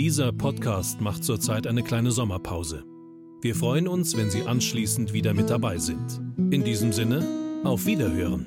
Dieser 0.00 0.32
Podcast 0.32 1.02
macht 1.02 1.24
zurzeit 1.24 1.66
eine 1.66 1.82
kleine 1.82 2.10
Sommerpause. 2.10 2.84
Wir 3.42 3.54
freuen 3.54 3.86
uns, 3.86 4.16
wenn 4.16 4.30
Sie 4.30 4.44
anschließend 4.44 5.12
wieder 5.12 5.34
mit 5.34 5.50
dabei 5.50 5.76
sind. 5.76 6.22
In 6.50 6.64
diesem 6.64 6.90
Sinne, 6.90 7.22
auf 7.64 7.84
Wiederhören. 7.84 8.46